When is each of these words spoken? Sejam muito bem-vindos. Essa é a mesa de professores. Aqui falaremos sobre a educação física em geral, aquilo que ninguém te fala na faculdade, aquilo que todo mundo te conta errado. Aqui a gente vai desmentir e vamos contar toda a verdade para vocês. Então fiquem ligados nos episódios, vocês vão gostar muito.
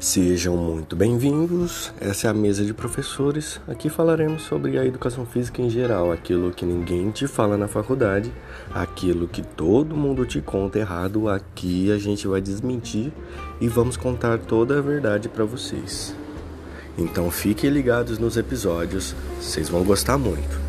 Sejam 0.00 0.56
muito 0.56 0.94
bem-vindos. 0.94 1.92
Essa 2.00 2.28
é 2.28 2.30
a 2.30 2.34
mesa 2.34 2.64
de 2.64 2.72
professores. 2.72 3.60
Aqui 3.66 3.88
falaremos 3.88 4.42
sobre 4.42 4.78
a 4.78 4.86
educação 4.86 5.26
física 5.26 5.60
em 5.60 5.68
geral, 5.68 6.12
aquilo 6.12 6.52
que 6.52 6.64
ninguém 6.64 7.10
te 7.10 7.26
fala 7.26 7.56
na 7.56 7.66
faculdade, 7.66 8.32
aquilo 8.72 9.26
que 9.26 9.42
todo 9.42 9.96
mundo 9.96 10.24
te 10.24 10.40
conta 10.40 10.78
errado. 10.78 11.28
Aqui 11.28 11.90
a 11.90 11.98
gente 11.98 12.28
vai 12.28 12.40
desmentir 12.40 13.12
e 13.60 13.66
vamos 13.66 13.96
contar 13.96 14.38
toda 14.38 14.78
a 14.78 14.80
verdade 14.80 15.28
para 15.28 15.44
vocês. 15.44 16.14
Então 16.96 17.28
fiquem 17.28 17.68
ligados 17.68 18.20
nos 18.20 18.36
episódios, 18.36 19.16
vocês 19.40 19.68
vão 19.68 19.82
gostar 19.82 20.16
muito. 20.16 20.67